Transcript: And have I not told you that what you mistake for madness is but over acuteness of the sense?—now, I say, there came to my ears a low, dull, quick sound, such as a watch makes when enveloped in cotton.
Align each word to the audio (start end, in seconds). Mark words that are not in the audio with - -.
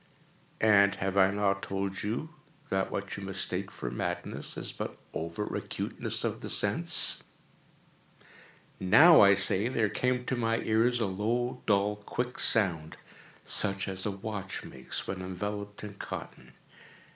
And 0.59 0.95
have 0.95 1.15
I 1.15 1.29
not 1.29 1.61
told 1.61 2.01
you 2.01 2.31
that 2.69 2.89
what 2.89 3.15
you 3.15 3.23
mistake 3.23 3.69
for 3.69 3.91
madness 3.91 4.57
is 4.57 4.71
but 4.71 4.95
over 5.13 5.55
acuteness 5.55 6.23
of 6.23 6.41
the 6.41 6.49
sense?—now, 6.49 9.21
I 9.21 9.35
say, 9.35 9.67
there 9.67 9.89
came 9.89 10.25
to 10.25 10.35
my 10.35 10.57
ears 10.61 10.99
a 11.01 11.05
low, 11.05 11.61
dull, 11.67 11.97
quick 11.97 12.39
sound, 12.39 12.97
such 13.45 13.87
as 13.87 14.03
a 14.03 14.09
watch 14.09 14.63
makes 14.63 15.05
when 15.05 15.21
enveloped 15.21 15.83
in 15.83 15.93
cotton. 15.93 16.53